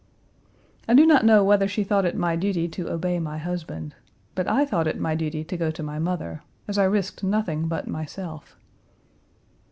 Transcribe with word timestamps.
I 0.89 0.95
do 0.95 1.05
not 1.05 1.25
know 1.25 1.43
whether 1.43 1.67
she 1.67 1.83
thought 1.83 2.05
it 2.05 2.17
my 2.17 2.35
duty 2.35 2.67
to 2.69 2.89
obey 2.89 3.19
my 3.19 3.37
husband. 3.37 3.93
But 4.33 4.47
I 4.49 4.65
thought 4.65 4.87
it 4.87 4.99
my 4.99 5.13
duty 5.13 5.43
to 5.43 5.55
go 5.57 5.69
to 5.69 5.83
my 5.83 5.99
mother, 5.99 6.41
as 6.67 6.79
I 6.79 6.85
risked 6.85 7.23
nothing 7.23 7.67
but 7.67 7.87
myself. 7.87 8.57